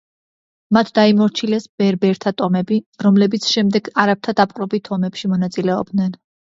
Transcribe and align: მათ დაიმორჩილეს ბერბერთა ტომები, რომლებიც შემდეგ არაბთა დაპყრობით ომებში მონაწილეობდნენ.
მათ 0.77 0.87
დაიმორჩილეს 0.95 1.67
ბერბერთა 1.83 2.35
ტომები, 2.43 2.79
რომლებიც 3.09 3.53
შემდეგ 3.53 3.93
არაბთა 4.07 4.39
დაპყრობით 4.43 4.95
ომებში 4.99 5.35
მონაწილეობდნენ. 5.37 6.23